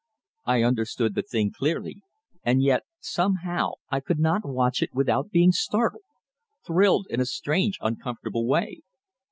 I 0.45 0.63
understood 0.63 1.13
the 1.13 1.21
thing 1.21 1.51
clearly; 1.55 2.01
and 2.43 2.63
yet, 2.63 2.85
somehow, 2.99 3.73
I 3.91 3.99
could 3.99 4.17
not 4.17 4.41
watch 4.49 4.81
it 4.81 4.95
without 4.95 5.29
being 5.29 5.51
startled 5.51 6.05
thrilled 6.65 7.05
in 7.11 7.21
a 7.21 7.25
strange, 7.27 7.77
uncomfortable 7.81 8.47
way. 8.47 8.81